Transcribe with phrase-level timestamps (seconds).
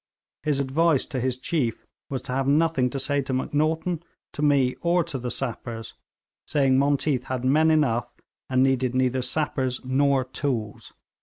[0.41, 4.01] His advice to his chief was to have nothing to say to Macnaghten,
[4.33, 5.93] to me, or to the sappers,
[6.47, 8.11] saying Monteath had men enough,
[8.49, 10.93] and needed neither sappers nor tools.'